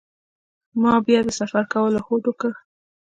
[0.81, 2.51] ما بیا د سفر کولو هوډ وکړ.